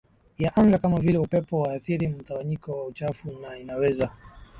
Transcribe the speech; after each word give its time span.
ya 0.37 0.55
anga 0.55 0.77
kama 0.77 0.99
vile 0.99 1.17
upepo 1.17 1.57
huathiri 1.63 2.07
mtawanyiko 2.07 2.71
wa 2.71 2.85
uchafu 2.87 3.31
na 3.31 3.57
inaweza 3.59 4.09